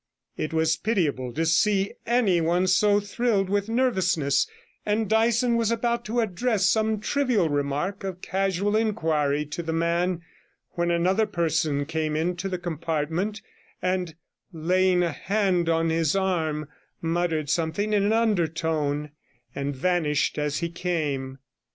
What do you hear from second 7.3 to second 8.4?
remark of